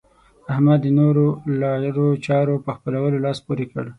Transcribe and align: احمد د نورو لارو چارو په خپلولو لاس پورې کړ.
احمد 0.51 0.79
د 0.83 0.87
نورو 0.99 1.27
لارو 1.61 2.07
چارو 2.25 2.55
په 2.65 2.71
خپلولو 2.77 3.17
لاس 3.25 3.37
پورې 3.47 3.65
کړ. 3.71 3.85